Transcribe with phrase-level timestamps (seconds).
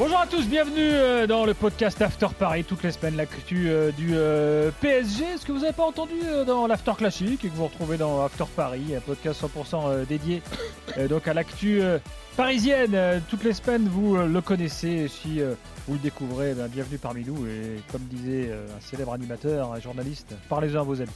[0.00, 3.92] Bonjour à tous, bienvenue euh, dans le podcast After Paris, toutes les semaines l'actu euh,
[3.92, 5.36] du euh, PSG.
[5.36, 6.14] Ce que vous n'avez pas entendu
[6.46, 10.40] dans l'After Classique et que vous retrouvez dans After Paris, un podcast 100% dédié
[11.10, 11.82] donc à l'actu
[12.34, 13.20] parisienne.
[13.28, 15.06] Toutes les semaines, vous le connaissez.
[15.08, 15.42] Si
[15.86, 17.46] vous le découvrez, ben, bienvenue parmi nous.
[17.46, 21.10] Et comme disait un célèbre animateur, un journaliste, parlez-en à vos amis.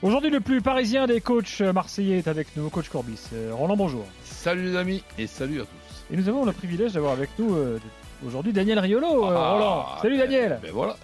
[0.00, 3.20] Aujourd'hui, le plus parisien des coachs marseillais est avec nous, coach Corbis.
[3.50, 4.06] Roland, bonjour.
[4.24, 5.81] Salut les amis et salut à tous.
[6.12, 7.78] Et nous avons le privilège d'avoir avec nous euh,
[8.26, 9.24] aujourd'hui Daniel Riolo.
[9.30, 9.86] euh, Ah, Roland.
[10.02, 10.58] Salut Daniel.
[10.62, 10.96] Ben voilà.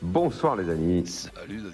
[0.00, 1.06] Bonsoir les amis.
[1.06, 1.72] Salut Daniel.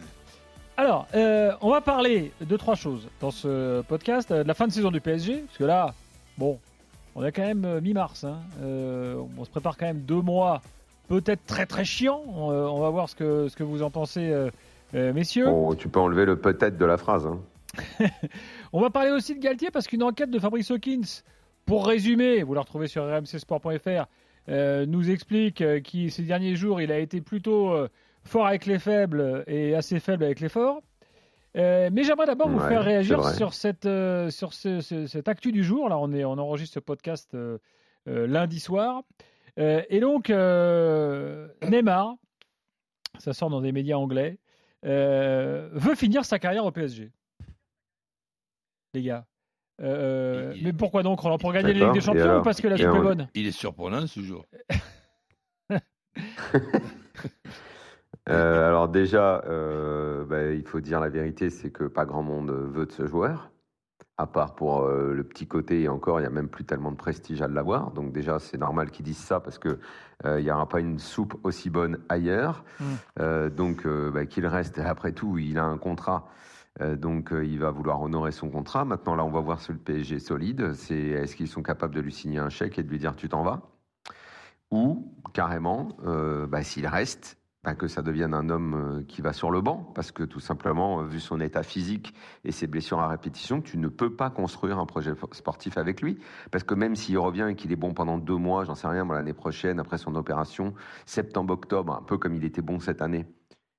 [0.77, 4.31] Alors, euh, on va parler de trois choses dans ce podcast.
[4.31, 5.95] Euh, De la fin de saison du PSG, parce que là,
[6.37, 6.59] bon,
[7.17, 8.25] on est quand même euh, mi-mars.
[8.25, 8.37] hein.
[8.63, 10.61] Euh, on se prépare quand même deux mois,
[11.09, 12.23] peut-être très très chiant.
[12.29, 14.51] On, euh, on va voir ce que, ce que vous en pensez, euh,
[14.95, 15.47] euh, messieurs.
[15.47, 17.27] Bon, tu peux enlever le peut-être de la phrase.
[17.27, 17.39] hein.
[18.73, 21.23] On va parler aussi de Galtier parce qu'une enquête de Fabrice Hawkins,
[21.69, 24.07] pour résumer, vous la retrouvez sur rmcsport.fr,
[24.49, 27.89] euh, nous explique euh, qu'il ces derniers jours, il a été plutôt euh,
[28.25, 30.83] fort avec les faibles et assez faible avec les forts.
[31.57, 33.89] Euh, mais j'aimerais d'abord vous Ouais, faire réagir sur cette
[34.31, 35.89] sur ce, ce- cette actu du jour.
[35.89, 37.37] Là, on est on enregistre ce podcast
[38.07, 39.03] lundi soir.
[39.57, 42.15] Et donc Neymar,
[43.19, 44.39] ça sort dans des médias anglais,
[44.85, 47.11] veut finir sa carrière au PSG.
[48.95, 49.25] Les gars.
[49.81, 52.61] Euh, Il- mais pourquoi donc Roland Pour gagner la Ligue des Champions ou alors parce
[52.61, 54.47] que la soupe est bonne Il est surprenant ce jour.
[58.29, 62.51] Euh, alors déjà, euh, bah, il faut dire la vérité, c'est que pas grand monde
[62.51, 63.51] veut de ce joueur,
[64.19, 66.93] à part pour euh, le petit côté, et encore, il n'y a même plus tellement
[66.93, 67.91] de prestige à l'avoir.
[67.93, 69.79] Donc déjà, c'est normal qu'ils disent ça, parce que
[70.27, 72.65] euh, il n'y aura pas une soupe aussi bonne ailleurs.
[72.81, 72.85] Mm.
[73.21, 76.29] Euh, donc euh, bah, qu'il reste, après tout, il a un contrat.
[76.81, 78.85] Euh, donc euh, il va vouloir honorer son contrat.
[78.85, 80.75] Maintenant là, on va voir si le PSG solide.
[80.75, 83.29] C'est est-ce qu'ils sont capables de lui signer un chèque et de lui dire tu
[83.29, 83.63] t'en vas,
[84.71, 89.51] ou carrément, euh, bah, s'il reste, bah, que ça devienne un homme qui va sur
[89.51, 93.61] le banc, parce que tout simplement, vu son état physique et ses blessures à répétition,
[93.61, 96.19] tu ne peux pas construire un projet sportif avec lui,
[96.53, 99.05] parce que même s'il revient et qu'il est bon pendant deux mois, j'en sais rien,
[99.07, 100.75] l'année prochaine, après son opération,
[101.05, 103.27] septembre-octobre, un peu comme il était bon cette année,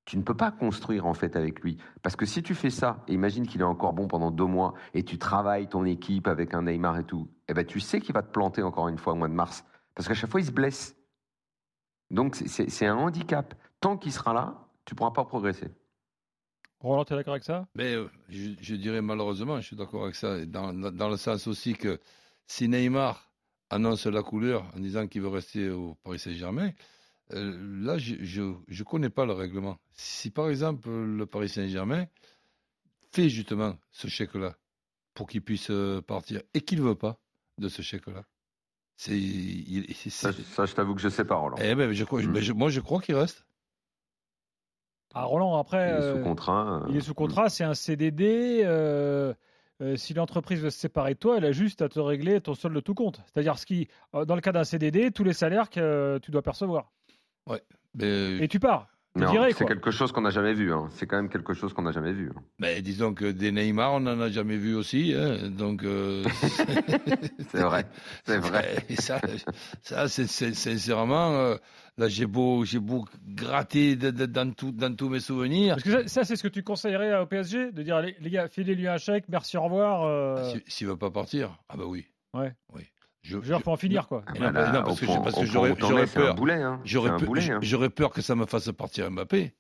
[0.06, 1.78] tu ne peux pas construire en fait avec lui.
[2.02, 4.74] Parce que si tu fais ça, et imagine qu'il est encore bon pendant deux mois,
[4.94, 8.14] et tu travailles ton équipe avec un Neymar et tout, eh ben tu sais qu'il
[8.14, 9.64] va te planter encore une fois au mois de mars.
[9.94, 10.96] Parce qu'à chaque fois, il se blesse.
[12.10, 13.54] Donc c'est- un handicap.
[13.80, 15.70] Tant qu'il sera là, tu ne pourras pas progresser.
[16.82, 17.68] Roland, tu es d'accord avec ça?
[17.76, 21.46] Mais euh, je, je dirais malheureusement, je suis d'accord avec ça, dans, dans le sens
[21.48, 22.00] aussi que
[22.48, 23.30] si Neymar
[23.70, 26.72] annonce la couleur en disant qu'il veut rester au Paris Saint-Germain,
[27.34, 29.78] euh, là, je ne connais pas le règlement.
[29.94, 32.06] Si par exemple le Paris Saint-Germain
[33.12, 34.56] fait justement ce chèque-là
[35.14, 37.20] pour qu'il puisse euh, partir et qu'il ne veut pas
[37.58, 38.24] de ce chèque-là,
[38.96, 39.20] c'est.
[40.10, 40.32] Ça,
[40.66, 41.58] je t'avoue que je sais pas, Roland.
[41.62, 42.34] Eh ben, je crois, Mm.
[42.34, 43.46] ben, je- moi, je crois qu'il reste.
[45.14, 46.86] ah, Roland, après, il est sous euh, contrat.
[46.90, 48.62] il est sous contrat, c'est un CDD.
[48.64, 49.34] euh,
[49.82, 52.54] euh, si l'entreprise veut se séparer de toi, elle a juste à te régler ton
[52.54, 53.22] solde de tout compte.
[53.26, 56.42] C'est-à-dire, ce qui, dans le cas d'un CDD, tous les salaires que euh, tu dois
[56.42, 56.92] percevoir.
[57.96, 58.88] Mais, Et tu pars.
[59.18, 60.72] C'est quelque chose qu'on n'a jamais vu.
[60.72, 60.88] hein.
[60.92, 62.32] C'est quand même quelque chose qu'on n'a jamais vu.
[62.34, 62.42] hein.
[62.60, 65.14] ben, disons que des Neymar, on n'en a jamais vu aussi.
[65.18, 66.24] hein, donc, euh,
[67.50, 67.86] C'est vrai.
[68.26, 68.78] C'est vrai.
[68.90, 69.20] Et ça,
[69.82, 71.56] ça c'est sincèrement, euh,
[71.98, 75.76] là, j'ai beau, j'ai beau gratter de- de- dans, tout, dans tous mes souvenirs.
[75.76, 78.30] Parce que ça, ça, c'est ce que tu conseillerais au PSG De dire, allez, les
[78.30, 80.04] gars, filez-lui un chèque, merci, au revoir.
[80.04, 82.06] euh, Si- S'il ne veut pas partir, ah bah oui.
[82.34, 82.54] Ouais.
[82.74, 82.84] oui.
[83.22, 84.24] Je, Je veux dire, faut en finir, quoi.
[84.28, 85.76] Ah Et bah non, là, non, parce que parce que j'aurais-
[86.08, 86.36] peur.
[86.36, 86.62] boulet.
[86.62, 86.80] hein.
[86.84, 87.52] C'est J'aurais un peu- boulet.
[87.52, 87.60] hein.
[87.62, 89.54] j'aurais peur que ça me fasse partir Mbappé.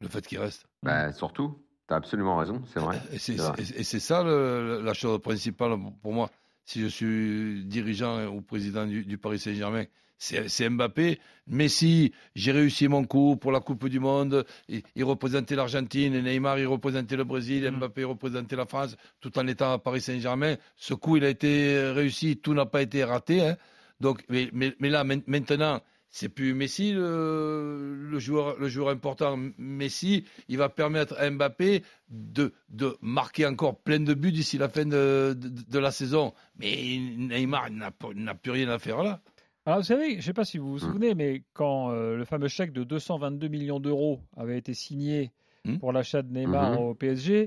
[0.00, 0.66] Le fait qu'il reste.
[0.82, 1.58] Bah, surtout,
[1.88, 2.62] tu as absolument raison.
[2.72, 3.00] C'est vrai.
[3.12, 3.62] Et c'est C'est vrai.
[3.62, 6.30] et- et c'est ça le- la chose principale pour moi.
[6.68, 9.84] Si je suis dirigeant ou président du, du Paris Saint-Germain,
[10.18, 11.18] c'est Mbappé.
[11.46, 14.44] Messi, j'ai réussi mon coup pour la Coupe du Monde.
[14.68, 17.76] Il, il représentait l'Argentine, Neymar, il représentait le Brésil, Mm.
[17.78, 20.56] Mbappé représentait la France, tout en étant à Paris Saint-Germain.
[20.76, 23.40] Ce coup, il a été réussi, tout n'a pas été raté.
[23.40, 23.56] hein.
[24.00, 25.80] Donc, mais, mais, mais là, main- maintenant,
[26.10, 29.38] c'est plus Messi le, le joueur, le joueur important.
[29.58, 34.68] Messi, il va permettre à Mbappé de, de marquer encore plein de buts d'ici la
[34.68, 36.32] fin de, de, de la saison.
[36.58, 36.72] Mais
[37.16, 37.90] Neymar n'a
[38.34, 39.20] plus rien à faire là.
[39.66, 42.24] Alors, vous savez, je ne sais pas si vous vous souvenez, mais quand euh, le
[42.24, 45.32] fameux chèque de 222 millions d'euros avait été signé
[45.64, 45.76] Hmm.
[45.78, 46.78] pour l'achat de Neymar Mhm.
[46.78, 47.46] au PSG, euh,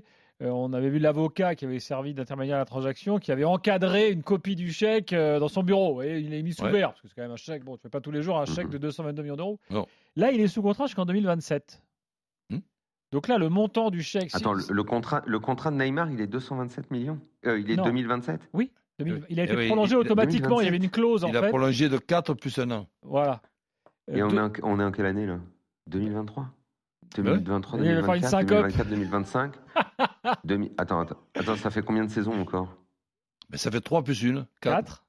[0.49, 4.23] on avait vu l'avocat qui avait servi d'intermédiaire à la transaction, qui avait encadré une
[4.23, 6.01] copie du chèque euh, dans son bureau.
[6.01, 6.71] Et il est mis sous Ouais.
[6.71, 7.63] verre, parce que c'est quand même un chèque.
[7.63, 8.71] Bon, tu fais pas tous les jours un chèque Mhm.
[8.73, 9.59] de 222 millions d'euros.
[10.15, 11.81] Là, il est sous contrat jusqu'en 2027.
[12.49, 12.59] Hmm.
[13.11, 14.29] Donc là, le montant du chèque.
[14.33, 17.19] Attends, le, le contrat, le contrat de Neymar, il est 227 millions?
[17.45, 17.83] Euh, Il est Non.
[17.83, 20.59] 2027 Oui, 2000 il a été Eh oui, prolongé il- automatiquement.
[20.61, 21.49] Il y avait une clause en Il a fait.
[21.49, 22.87] prolongé de 4 plus un an.
[23.03, 23.41] Voilà.
[24.09, 25.39] Euh, Et on deux- est, en, on est en quelle année là?
[25.87, 27.23] 2023 Ouais.
[27.23, 28.49] 2023, Il va faire une 2024, syncope.
[28.49, 29.51] 2024, 2025
[30.43, 32.75] Demi- Attends, attends, attends, ça fait combien de saisons encore
[33.49, 34.45] Mais ça fait 3 plus 1.
[34.61, 35.03] 4.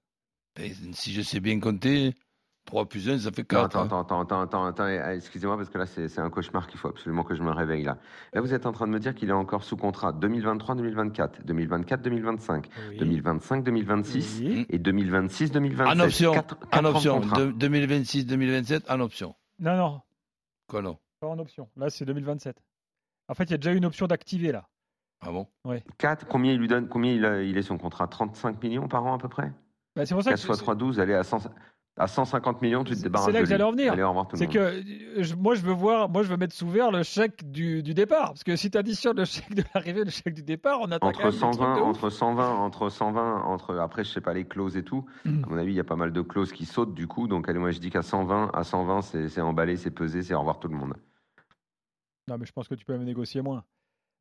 [0.57, 0.75] 4.
[0.95, 2.15] si je sais bien compter,
[2.65, 3.77] 3 plus 1, ça fait Non, 4.
[3.77, 6.89] attends, attends, attends, attends, attends, eh, excusez-moi parce que là c'est un cauchemar qu'il faut
[6.89, 7.99] absolument que je me réveille là.
[8.33, 12.67] Là vous êtes en train de me dire qu'il est encore sous contrat 2023-2024, 2024-2025,
[12.99, 14.67] 2025-2026 Oui.
[14.71, 15.87] et 2026-2027.
[15.97, 16.33] En option.
[16.33, 17.21] Quatre- en option.
[17.21, 17.39] contrat.
[17.41, 19.35] De- 2026-2027, en option.
[19.59, 20.01] Non, non,
[20.69, 21.69] Quoi, non pas en option.
[21.77, 22.57] Là, c'est 2027.
[23.29, 24.69] En fait, il y a déjà une option d'activer là.
[25.23, 25.47] Ah bon?
[25.99, 28.07] Quatre, combien il lui donne Combien il, a- il est son contrat?
[28.09, 29.53] 35 millions par an à peu près?
[29.97, 31.39] Bah, c'est pour ça 4 que fois 3, 12, allez à, 100
[31.97, 33.93] à 150 millions, tu te débarrasses c'est là que j'allais en venir.
[33.93, 34.83] Allez, au revoir tout le c'est que
[35.23, 37.95] je- moi, je veux voir, moi, je veux mettre sous verre le chèque du, du
[37.95, 38.29] départ.
[38.31, 40.91] Parce que si tu additionnes le chèque de l'arrivée et le chèque du départ, on
[40.91, 41.87] attend Entre même des trucs 120, de ouf.
[41.89, 45.05] entre 120, entre 120, entre après je sais pas les clauses et tout.
[45.25, 45.45] Mm.
[45.45, 47.29] À mon avis, il y a pas mal de clauses qui sautent du coup.
[47.29, 50.35] Donc allez, moi je dis qu'à 120, à 120, c'est c'est emballé, c'est pesé, c'est
[50.35, 50.95] au revoir tout le monde.
[52.29, 53.65] Non, mais je pense que tu peux même négocier moins.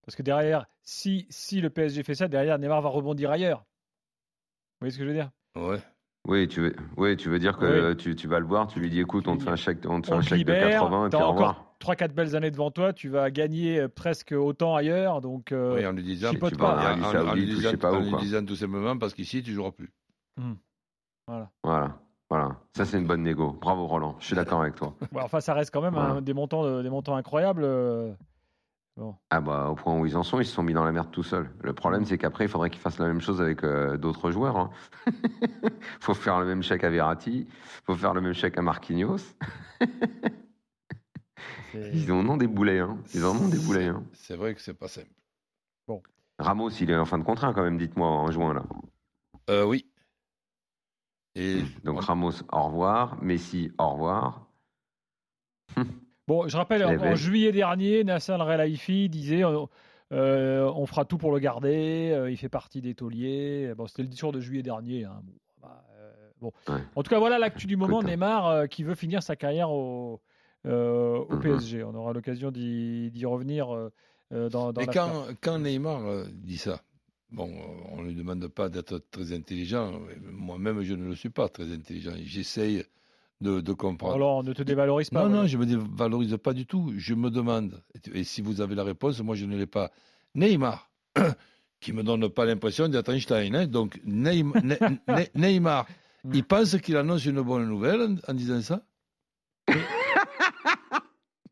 [0.05, 3.59] Parce que derrière, si, si le PSG fait ça, derrière, Neymar va rebondir ailleurs.
[3.59, 5.29] Vous voyez ce que je veux dire?
[5.55, 5.79] Ouais.
[6.27, 8.89] Oui, tu veux, oui, tu veux dire que tu, tu vas le voir, tu lui
[8.91, 10.81] dis écoute, on te fait un chèque, on te fait On un chèque de libère,
[10.81, 11.75] 80 et t'as puis au revoir.
[11.79, 15.19] 3-4 belles années devant toi, tu vas gagner euh, presque autant ailleurs.
[15.21, 16.49] Donc, euh, Oui, en lui disant, tu pas.
[16.49, 18.19] vas en Arabie en- en Saoudite lui disant- sais pas en où, lui quoi.
[18.21, 19.91] disant tout simplement parce qu'ici, tu joueras plus.
[21.27, 21.49] voilà.
[21.63, 21.99] Voilà,
[22.29, 22.59] voilà.
[22.77, 23.53] Ça c'est une bonne négo.
[23.53, 24.95] Bravo Roland, je suis d'accord avec toi.
[25.11, 26.13] Bon, enfin, ça reste quand même Voilà.
[26.15, 27.63] un- des, montants, de- des montants incroyables.
[29.29, 31.09] Ah bah au point où ils en sont, ils se sont mis dans la merde
[31.11, 31.49] tout seuls.
[31.61, 31.75] Le Mm.
[31.75, 34.57] problème c'est qu'après il faudrait qu'ils fassent la même chose avec euh, d'autres joueurs.
[34.57, 34.69] hein.
[36.01, 37.47] faut faire le même chèque à Verratti,
[37.85, 39.17] faut faire le même chèque à Marquinhos.
[41.73, 42.97] Ils en ont des boulets, hein.
[43.13, 43.87] Ils en ont des boulets.
[43.87, 44.03] Hein.
[44.13, 45.09] C'est vrai que c'est pas simple.
[46.37, 48.63] Ramos, il est en fin de contrat quand même, dites-moi en juin là.
[49.49, 49.85] Euh, oui.
[51.35, 53.21] Et Donc Ramos, au revoir.
[53.23, 54.47] Messi, au revoir.
[56.31, 57.09] Bon, je rappelle, Je en, l'avais.
[57.09, 59.65] en juillet dernier, Nasser Al-Khelaifi disait euh,
[60.13, 63.73] euh, on fera tout pour le garder, euh, il fait partie des tauliers.
[63.75, 65.03] Bon, c'était le discours de juillet dernier.
[65.03, 65.21] hein.
[65.25, 66.51] Bon, bah, euh, bon.
[66.69, 66.79] Ouais.
[66.95, 67.97] En tout cas, voilà l'actu du moment.
[67.99, 68.11] Écoute, hein.
[68.15, 70.21] Neymar euh, qui veut finir sa carrière au,
[70.65, 71.41] euh, au Mhm.
[71.41, 71.83] PSG.
[71.83, 73.67] On aura l'occasion d'y revenir
[74.31, 76.81] dans, dans Mais la quand, quand Neymar euh, dit ça,
[77.29, 77.51] bon,
[77.91, 79.99] on ne lui demande pas d'être très intelligent.
[80.31, 82.13] Moi-même, je ne le suis pas très intelligent.
[82.23, 82.85] J'essaye
[83.41, 84.15] de, de comprendre.
[84.15, 85.23] Alors, ne te dévalorise pas.
[85.27, 86.93] non, non, je ne me dévalorise pas du tout.
[86.97, 87.81] Je me demande,
[88.13, 89.91] et- si vous avez la réponse, moi je ne l'ai pas.
[90.35, 90.89] Neymar,
[91.81, 93.55] qui me donne pas l'impression d'être Einstein.
[93.55, 93.67] hein.
[93.67, 94.77] Donc Neym- Ne-
[95.13, 95.87] Ne- Neymar,
[96.23, 96.31] Mm.
[96.35, 98.83] il pense qu'il annonce une bonne nouvelle en, en disant ça?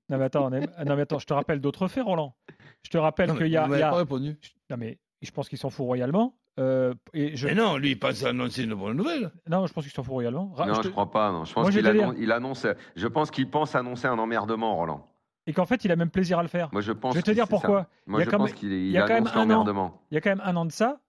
[0.10, 0.60] Non, mais attends, non,
[0.96, 2.36] mais attends, je te rappelle d'autres faits, Roland.
[2.84, 3.68] Je te rappelle qu'il y a.
[3.68, 4.38] Il y a- pas répondu.
[4.72, 6.36] Non, mais je pense qu'il s'en fout royalement.
[6.60, 7.48] Euh, et je...
[7.48, 9.32] Mais non, lui, il pense annoncer une bonne nouvelle.
[9.50, 10.52] Non, je pense qu'il s'en fout royalement.
[10.54, 11.32] Ra- non, je je, te- crois pas.
[11.32, 11.46] Non.
[11.46, 11.90] Je pense qu'il dire.
[11.92, 12.68] annonce, il annonce.
[12.96, 15.06] Je pense qu'il pense annoncer un emmerdement, Roland.
[15.48, 16.70] Et qu'en fait, il a même plaisir à le faire.
[16.74, 17.14] Moi, je pense.
[17.14, 17.88] Je vais te dire pourquoi.
[18.08, 19.50] Moi, Il y a je quand pense même- qu'il il y a quand même un
[19.52, 20.00] an.
[20.12, 21.00] Il y a quand même un an de ça.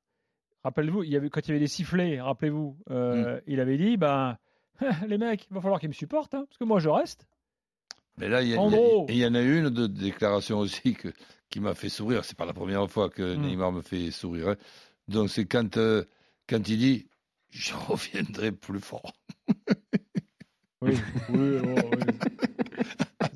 [0.63, 3.97] Rappelez-vous, il y avait, quand il y avait des sifflets, rappelez-vous, euh, il avait dit
[3.97, 4.37] ben,
[5.09, 7.27] les mecs, il va falloir qu'ils me supportent, hein, parce que moi je reste.
[8.19, 9.07] Mais là, il y, a- En a- gros.
[9.09, 11.09] il y en a une de déclaration aussi que,
[11.49, 12.25] qui m'a fait sourire.
[12.25, 13.41] C'est pas la première fois que Mm.
[13.41, 14.55] Neymar me fait sourire.
[15.11, 16.05] Donc c'est quand, euh,
[16.49, 17.07] quand il dit
[17.51, 19.13] Je reviendrai plus fort.
[20.83, 20.95] Oui,
[21.29, 22.15] oui, oh, oui.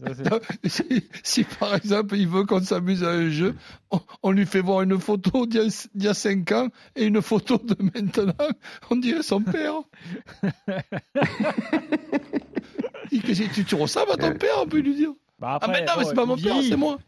[0.25, 3.54] Ça, si, si, par exemple il veut qu'on s'amuse à un jeu,
[3.90, 6.69] on, on lui fait voir une photo d'il y, a- d'il y a 5 ans
[6.97, 8.33] et une photo de maintenant,
[8.90, 9.75] on dirait son père.
[13.12, 14.38] Il- tu, tu ressembles à ton Ouais.
[14.38, 15.11] père, on peut lui dire.
[15.38, 16.99] Bah Ah, mais non, mais c'est pas mon père, c'est moi.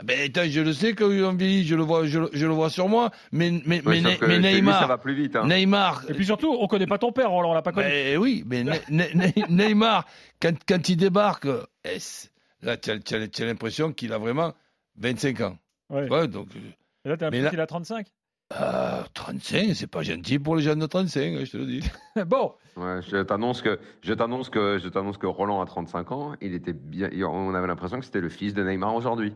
[0.00, 2.52] Ah Ben, attends, je le sais qu'on vieillit, je le vois, je, le- je le
[2.54, 5.36] vois sur moi, mais, mais, mais, lui, Neymar, ça va plus vite.
[5.36, 5.46] hein.
[5.46, 7.86] Neymar, Et puis surtout, on connaît pas ton père, Roland, on l'a pas connu.
[7.86, 10.06] ben oui, mais Ne- Ne- Ne- Neymar,
[10.40, 14.54] quand, quand il débarque, là, tu as, tu as- tu as l'impression qu'il a vraiment
[14.96, 15.58] 25 ans.
[15.90, 16.08] Ouais.
[16.08, 16.48] Ouais, donc,
[17.04, 18.06] Et là, t'as mais l'impression qu'il a 35.
[18.58, 21.90] Euh, 35, c'est pas gentil pour les jeunes de 35, hein, je te le dis.
[22.26, 26.32] bon, Ouais, je t'annonce que je t'annonce que je t'annonce que Roland a 35 ans.
[26.40, 27.10] Il était bien.
[27.28, 29.34] On avait l'impression que c'était le fils de Neymar aujourd'hui.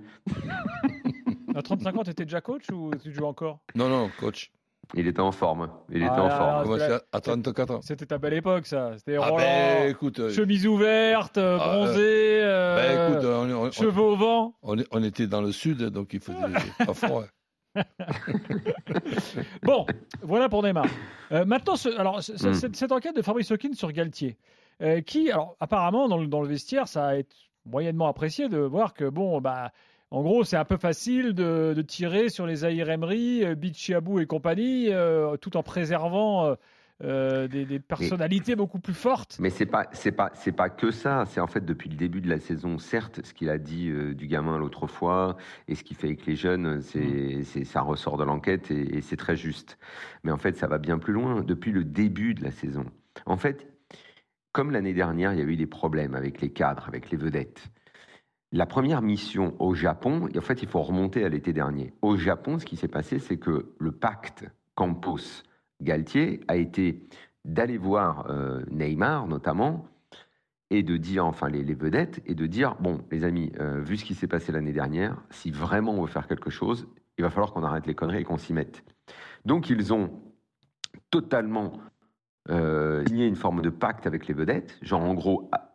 [1.55, 3.59] à 35 ans, t'étais déjà coach ou tu joues encore?
[3.75, 4.51] Non, non, coach.
[4.95, 5.71] Il était en forme.
[5.91, 6.79] Il était Ah, en là, forme.
[7.13, 8.93] à 34 ans C'était ta belle époque, ça.
[8.99, 13.51] C'était Ah Roland, ben, écoute, euh, chemise ouverte, euh, Ah, bronzé, euh, ben, écoute, on,
[13.51, 14.55] on- on- cheveux au vent.
[14.63, 16.39] on était dans le sud, donc il faisait
[16.87, 17.25] pas froid.
[19.63, 19.87] bon,
[20.23, 20.87] voilà pour Neymar.
[21.33, 22.55] Euh, maintenant, ce- alors, ce- ce- Mm.
[22.55, 24.37] cette, cette enquête de Fabrice Hawkins sur Galtier,
[24.83, 27.35] euh, qui, alors, apparemment, dans le, dans le vestiaire, ça a été
[27.67, 29.73] moyennement apprécié de voir que, bon, bah,
[30.11, 34.21] en gros, c'est un peu facile de, de tirer sur les Zahir Emery, euh, Bichiabou
[34.21, 36.55] et compagnie, euh, tout en préservant
[37.03, 39.37] euh, des, des personnalités beaucoup plus fortes.
[39.41, 41.25] Mais c'est pas c'est pas c'est pas que ça.
[41.27, 44.15] C'est en fait depuis le début de la saison, certes, ce qu'il a dit euh,
[44.15, 45.37] du gamin l'autre fois
[45.67, 49.01] et ce qu'il fait avec les jeunes, c'est c'est ça ressort de l'enquête et, et
[49.01, 49.79] c'est très juste.
[50.23, 51.43] Mais en fait, ça va bien plus loin.
[51.43, 52.85] Depuis le début de la saison,
[53.27, 53.67] en fait,
[54.53, 57.71] comme l'année dernière, il y a eu des problèmes avec les cadres, avec les vedettes.
[58.53, 61.93] La première mission au Japon, et en fait, il faut remonter à l'été dernier.
[62.03, 64.45] Au Japon, ce qui s'est passé, c'est que le pacte
[65.79, 67.07] Campos-Galtier a été
[67.45, 69.87] d'aller voir euh, Neymar, notamment,
[70.71, 73.97] et de dire, enfin les, les vedettes, et de dire, bon, les amis, euh, vu
[73.97, 76.89] ce qui s'est passé l'année dernière, si vraiment on veut faire quelque chose,
[77.19, 78.83] il va falloir qu'on arrête les conneries et qu'on s'y mette.
[79.45, 80.11] Donc ils ont
[81.11, 81.75] totalement
[82.51, 85.71] euh, signé une forme de pacte avec les vedettes, genre en gros, ah,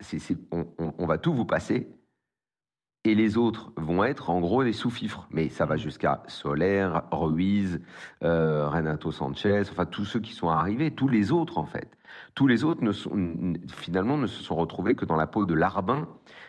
[0.52, 1.88] on- on va tout vous passer,
[3.06, 5.28] et les autres vont être en gros des sous-fifres.
[5.32, 7.82] Mais ça va jusqu'à Soler, Ruiz,
[8.24, 11.98] euh, Renato Sanchez, enfin tous ceux qui sont arrivés, tous les autres en fait.
[12.36, 13.12] Tous les autres ne sont,
[13.68, 16.08] finalement ne se sont retrouvés que dans la peau de larbin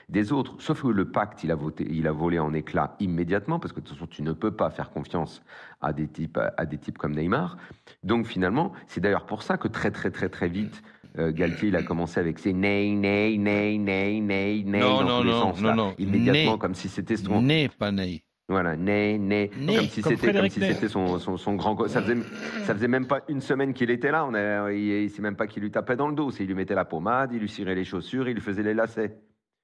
[0.08, 0.56] des autres.
[0.58, 3.80] Sauf que le pacte, il a, voté, il a volé en éclats immédiatement, parce que
[3.80, 5.42] de toute façon, tu ne peux pas faire confiance
[5.80, 7.56] à des types, à des types comme Neymar.
[8.02, 10.82] Donc finalement, c'est d'ailleurs pour ça que très très très très vite,
[11.18, 15.04] euh, Galtier, il a commencé avec ses ney, ney, ney, ney, ney, ney, Non, dans
[15.04, 15.74] non, tous les non, sens, non, là.
[15.74, 15.94] non.
[15.98, 16.58] immédiatement, Ney.
[16.58, 18.22] comme si c'était son, Né, pas Ney.
[18.48, 20.74] voilà, né, né, Né, comme si c'était comme si Ney.
[20.74, 21.88] c'était son, son, son grand.
[21.88, 22.16] Ça faisait,
[22.64, 24.24] ça faisait même pas une semaine qu'il était là.
[24.24, 26.30] On a, il, sait même pas qu'il lui tapait dans le dos.
[26.30, 28.74] C'est il lui mettait la pommade, il lui cirait les chaussures, il lui faisait les
[28.74, 29.18] lacets.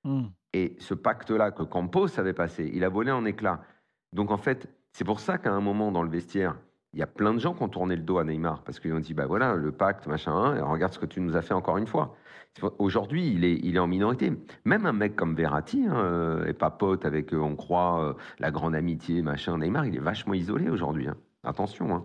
[0.05, 0.27] Hmm.
[0.53, 3.61] Et ce pacte-là que Campos avait passé, il a volé en éclats.
[4.13, 6.57] Donc en fait, c'est pour ça qu'à un moment dans le vestiaire,
[6.97, 8.95] il y a plein de gens qui ont tourné le dos à Neymar parce qu'ils
[8.95, 11.53] ont dit bah voilà le pacte machin, hein, regarde ce que tu nous as fait
[11.53, 12.17] encore une fois.
[12.79, 14.33] Aujourd'hui, il est, il est en minorité.
[14.65, 18.15] Même un mec comme Verratti hein, euh, est pas pote avec, euh, on croit, euh,
[18.39, 19.59] la grande amitié machin.
[19.59, 21.07] Neymar, il est vachement isolé aujourd'hui.
[21.07, 21.17] hein.
[21.45, 21.95] Attention.
[21.95, 22.05] hein.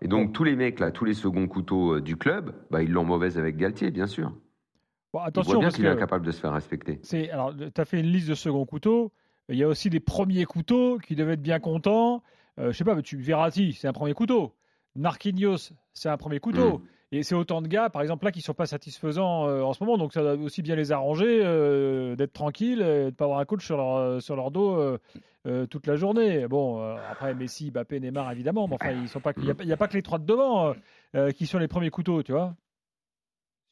[0.00, 2.90] Et donc tous les mecs là, tous les seconds couteaux euh, du club, bah, ils
[2.90, 4.32] l'ont mauvaise avec Galtier, bien sûr.
[5.12, 6.98] Bon, attention, bien parce qu'il est incapable de se faire respecter.
[7.02, 9.12] c'est alors tu as fait une liste de second couteaux.
[9.50, 12.22] Il y a aussi des premiers couteaux qui devaient être bien contents.
[12.60, 14.54] Euh, je sais pas, mais tu Verratti, c'est un premier couteau.
[14.96, 16.78] Marquinhos, c'est un premier couteau.
[16.78, 16.82] Mm.
[17.12, 19.82] Et c'est autant de gars, par exemple, là, qui sont pas satisfaisants euh, en ce
[19.82, 19.98] moment.
[19.98, 23.40] Donc ça doit aussi bien les arranger euh, d'être tranquilles et de ne pas avoir
[23.40, 24.98] un coach sur leur, euh, sur leur dos euh,
[25.46, 26.46] euh, toute la journée.
[26.46, 28.68] Bon, euh, après, Messi, Mbappé, Neymar, évidemment.
[28.68, 30.68] Mais enfin, ils sont pas, il n'y a, pas- a que les trois de devant
[30.68, 30.74] euh,
[31.16, 32.54] euh, qui sont les premiers couteaux, tu vois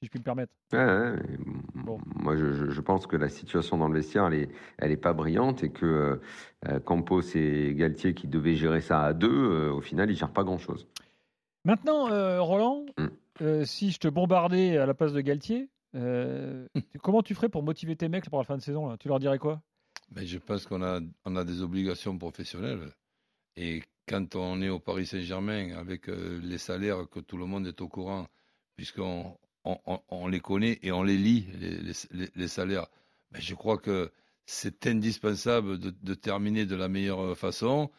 [0.01, 0.53] Si je puis me permettre.
[0.73, 1.58] Ouais, ouais, mais
[1.89, 1.99] Bon.
[2.17, 5.65] Moi, je, pense que la situation dans le vestiaire, elle est, elle est pas brillante
[5.65, 6.21] et que
[6.69, 10.33] euh, Campos et Galtier, qui devaient gérer ça à deux, euh, au final, ils gèrent
[10.33, 10.87] pas grand-chose.
[11.65, 13.07] Maintenant, euh, Roland, Mm.
[13.41, 16.67] euh, si je te bombardais à la place de Galtier, euh,
[17.03, 18.97] comment tu ferais pour motiver tes mecs pour la fin de saison là?
[18.99, 19.63] Tu leur dirais quoi?
[20.15, 22.93] Mais je pense qu'on a, on a des obligations professionnelles.
[23.57, 27.67] Et quand on est au Paris Saint-Germain, avec euh, les salaires que tout le monde
[27.67, 28.27] est au courant,
[28.77, 31.47] puisqu'on on, les connaît et on les lit,
[32.35, 32.87] les, salaires,
[33.33, 34.11] ben, je crois que
[34.47, 37.91] c'est indispensable de, terminer de la meilleure façon,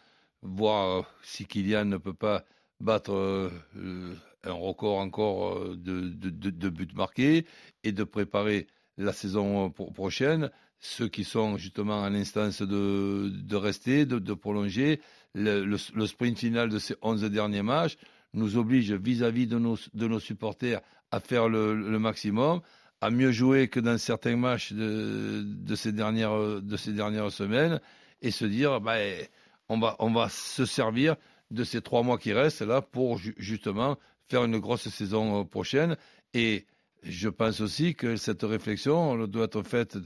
[0.42, 2.44] voir si Kylian ne peut pas
[2.80, 7.46] battre euh, un record encore euh, de, buts marqués
[7.84, 10.50] et de préparer la saison pro- prochaine
[10.80, 15.02] ceux qui sont justement à l'instance de, rester, de, prolonger.
[15.36, 17.98] Le sprint final de ces 11 derniers matchs
[18.34, 20.82] nous oblige vis-à-vis de nos, de nos supporters
[21.12, 22.62] à faire le, maximum,
[23.02, 27.80] à mieux jouer que dans certains matchs de, de, ces, dernières, de ces dernières semaines
[28.22, 29.26] et se dire ben,
[29.70, 31.16] on, va, on va se servir
[31.50, 33.98] de ces trois mois qui restent là pour ju- justement
[34.30, 35.98] faire une grosse saison euh, prochaine.
[36.34, 36.66] Et
[37.02, 39.98] je pense aussi que cette réflexion doit être faite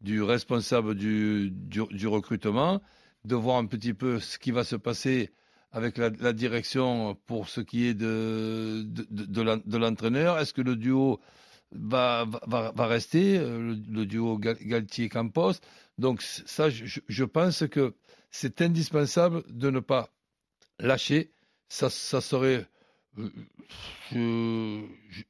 [0.00, 2.80] du responsable du, du recrutement,
[3.24, 5.30] de voir un petit peu ce qui va se passer
[5.76, 10.38] avec la, la direction pour ce qui est de, de, de, de l'en- de l'entraîneur.
[10.38, 11.20] Est-ce que le duo
[11.72, 15.52] va, va, va rester, euh, le, le duo Gal- Galtier-Campos
[15.98, 17.94] Donc ça, je, je pense que
[18.30, 20.08] c'est indispensable de ne pas
[20.80, 21.30] lâcher.
[21.68, 22.66] Ça, ça serait...
[23.18, 23.28] euh,
[24.12, 24.82] je-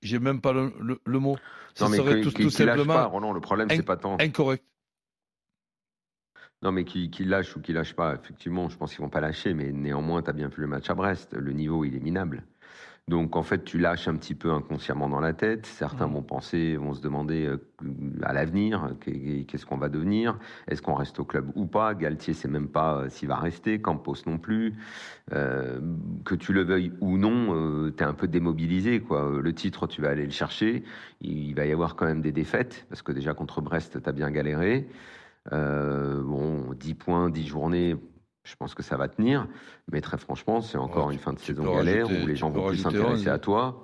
[0.02, 1.36] J'ai même pas le, le, le mot.
[1.74, 4.16] Ça non, mais serait qu'il- tout, simplement pas, Roland, le problème, c'est pas tant.
[4.20, 4.64] incorrect.
[6.62, 9.20] Non, mais qu'il qu'il lâche ou qu'il lâche pas, effectivement, je pense qu'ils vont pas
[9.20, 11.34] lâcher, mais néanmoins, tu as bien vu le match à Brest.
[11.34, 12.44] Le niveau, il est minable.
[13.08, 15.64] Donc en fait, tu lâches un petit peu inconsciemment dans la tête.
[15.66, 17.58] Certains vont penser, vont se demander euh,
[18.24, 20.40] à l'avenir, qu'est- qu'est-ce qu'on va devenir?
[20.66, 21.94] Est-ce qu'on reste au club ou pas?
[21.94, 24.74] Galtier sait même pas euh, s'il va rester, Campos non plus.
[25.32, 25.78] Euh,
[26.24, 28.98] que tu le veuilles ou non, tu es un peu démobilisé.
[28.98, 29.38] Quoi.
[29.40, 30.82] Le titre, tu vas aller le chercher.
[31.20, 34.12] Il va y avoir quand même des défaites, parce que déjà contre Brest, tu as
[34.12, 34.88] bien galéré.
[35.52, 37.96] Euh, bon, 10 points, 10 journées,
[38.44, 39.46] je pense que ça va tenir.
[39.90, 42.50] Mais très franchement, c'est encore Ouais, une fin de saison galère rajouter- où les gens
[42.50, 43.28] vont plus s'intéresser 11.
[43.28, 43.82] à toi.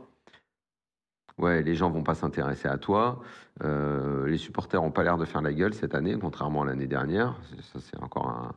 [1.38, 3.20] Ouais, les gens vont pas s'intéresser à toi.
[3.64, 6.86] Euh, les supporters n'ont pas l'air de faire la gueule cette année, contrairement à l'année
[6.86, 7.34] dernière.
[7.72, 8.52] Ça, c'est encore un,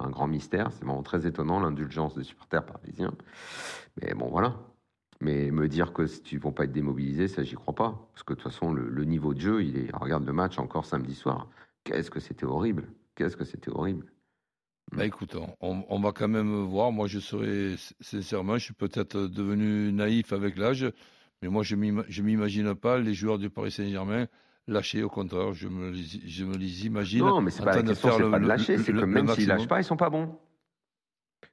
[0.00, 0.70] un- un grand mystère.
[0.72, 3.12] C'est vraiment très étonnant, l'indulgence des supporters parisiens.
[4.00, 4.54] Mais bon, voilà.
[5.20, 8.08] Mais me dire que si tu vont pas être démobilisés, ça, j'y crois pas.
[8.12, 9.94] Parce que de toute façon, le, le niveau de jeu, il est.
[9.94, 11.46] Regarde le match encore samedi soir.
[11.86, 12.88] Qu'est-ce que c'était horrible.
[13.14, 14.12] Qu'est-ce que c'était horrible.
[14.92, 16.90] Bah écoute, on, on va quand même voir.
[16.92, 20.86] Moi, je serais sincèrement, je suis peut-être devenu naïf avec l'âge,
[21.42, 21.76] mais moi, je
[22.08, 24.26] je m'imagine pas les joueurs du Paris Saint-Germain
[24.68, 25.02] lâcher.
[25.02, 27.20] Au contraire, je me les, je me les imagine.
[27.20, 28.78] Non, mais c'est pas la question, faire c'est le- pas de lâcher.
[28.78, 30.36] C'est que même s'ils lâchent pas, ils sont pas bons.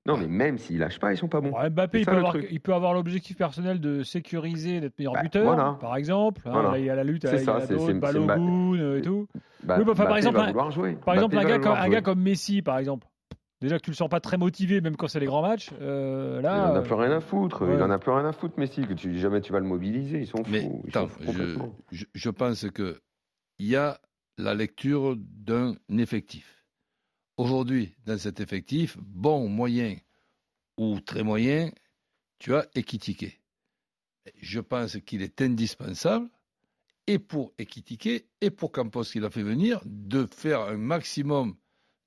[0.05, 1.51] Non, mais même s'ils lâchent pas, ils sont pas bons.
[1.51, 2.47] Bon, Mbappé, il ça, peut, avoir, truc.
[2.51, 5.77] il peut avoir l'objectif personnel de sécuriser, d'être meilleur Bah, buteur, voilà.
[5.79, 6.41] par exemple.
[6.45, 7.45] Hein, là, il y a la lutte avec
[7.99, 9.27] Balogun euh, et tout.
[9.63, 10.93] Bah, Oui, bah, par exemple, va un-.
[10.95, 12.01] Par exemple, un gars, va comme, vouloir un gars jouer.
[12.03, 13.07] comme Messi, par exemple.
[13.61, 15.69] Déjà que tu le sens pas très motivé, même quand c'est les grands matchs.
[15.81, 17.65] euh, Il là, en a euh, plus rien à foutre.
[17.65, 17.75] ouais.
[17.75, 18.81] Il en a plus rien à foutre, Messi.
[18.85, 20.19] Que tu, jamais tu vas le mobiliser.
[20.19, 20.51] Ils sont fous.
[20.51, 21.73] Mais ils je, complètement.
[21.93, 22.99] je, je pense que
[23.59, 23.99] il y a
[24.37, 26.62] la lecture d'un effectif.
[27.37, 29.97] Aujourd'hui, dans cet effectif, bon, moyen
[30.77, 31.71] ou très moyen,
[32.37, 33.41] tu as Ekitike.
[34.41, 36.29] Je pense qu'il est indispensable,
[37.07, 41.55] et pour Ekitike, et pour Campos qu'il a fait venir, de faire un maximum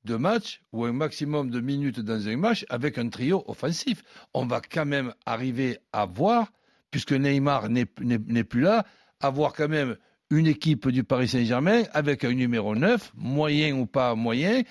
[0.05, 4.05] de matchs ou un maximum de minutes dans un match avec un trio offensif.
[4.33, 6.53] On va quand même arriver à voir,
[6.93, 8.87] puisque Neymar n'est plus là,
[9.21, 9.97] avoir quand même
[10.31, 14.63] une équipe du Paris Saint-Germain avec un numéro 9, moyen ou pas moyen,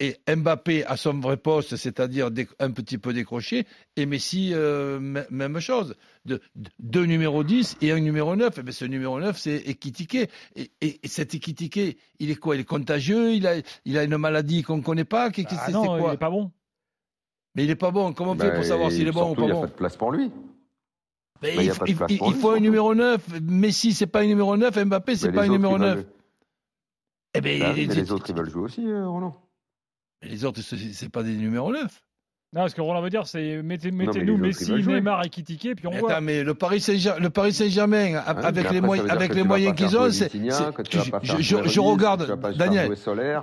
[0.00, 5.00] et Mbappé à son vrai poste, c'est-à-dire un petit peu décroché, et Messi, euh,
[5.30, 5.96] même chose.
[6.24, 8.58] De, de- deux numéros 10 et un numéro 9.
[8.58, 10.14] Et bien, ce numéro 9, c'est Ekitike.
[10.14, 12.54] Et, et, et cet Ekitike, il est quoi?
[12.54, 13.32] Il est contagieux?
[13.34, 15.30] Il a, il a une maladie qu'on ne connaît pas?
[15.30, 16.14] Qu'est- ah non, il quoi?
[16.14, 16.52] est pas bon.
[17.54, 18.12] Mais il n'est pas bon.
[18.12, 19.60] Comment on fait Bah, pour savoir s'il est bon ou pas Il n'y a bon
[19.62, 20.30] pas de place pour lui.
[21.42, 22.50] Mais bah, il y il, a pas de il- place il- pour il lui, faut
[22.50, 23.40] un numéro 9.
[23.42, 24.76] Messi, c'est pas un numéro 9.
[24.84, 25.96] Mbappé, c'est pas un numéro ils 9.
[25.96, 26.06] veulent-
[27.34, 29.36] Eh ben, Bah les autres, ils veulent jouer aussi, euh, Roland.
[30.22, 32.02] Mais les autres, c'est pas des numéros 9.
[32.54, 34.72] Non, ce que Roland veut dire, c'est mettez, mais mettez Messi.
[34.72, 36.12] Neymar et Kitike, puis on Mais voit.
[36.12, 39.42] attends, mais le Paris Saint-Germain, Ah oui, avec les moyens, avec les
[39.74, 42.94] qu'ils ont, c'est, je, regarde, Daniel,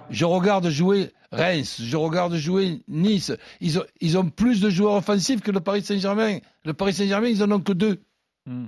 [0.09, 3.31] je regarde jouer Reims, je regarde jouer Nice.
[3.61, 6.39] Ils ont, ils ont plus de joueurs offensifs que le Paris Saint-Germain.
[6.63, 8.01] Le Paris Saint-Germain, ils en ont que deux.
[8.47, 8.65] Hmm.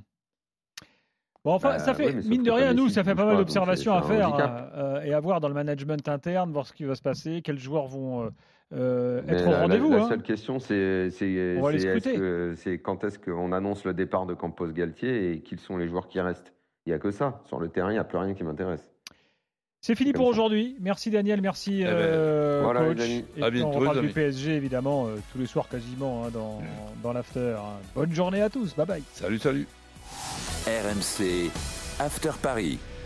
[1.47, 4.01] Bon, enfin, Bah, ça fait, mine de rien, nous, ça fait pas mal d'observations à
[4.01, 7.41] faire euh, et à voir dans le management interne, voir ce qui va se passer,
[7.41, 8.29] quels joueurs vont euh,
[8.73, 9.91] euh, être la- au rendez-vous.
[9.91, 10.09] La, hein.
[10.09, 15.57] seule question, c'est c'est quand est-ce qu'on annonce le départ de Campos Galtier et qui
[15.57, 16.51] sont les joueurs qui restent?
[16.85, 17.41] Il n'y a que ça.
[17.45, 18.91] Sur le terrain, il n'y a plus rien qui m'intéresse.
[19.79, 20.75] C'est fini pour aujourd'hui.
[20.81, 23.05] Merci Daniel, merci ben, euh, voilà, les coach.
[23.05, 23.25] amis.
[23.37, 24.09] Et À puis on bientôt, reparle du.
[24.09, 26.61] PSG évidemment euh, tous les soirs quasiment hein, dans,
[27.01, 27.55] dans l'after.
[27.57, 27.79] hein.
[27.95, 28.75] Bonne journée à tous.
[28.75, 29.03] Bye bye.
[29.13, 29.65] Salut, salut.
[30.67, 31.49] RMC
[31.99, 32.96] After Paris.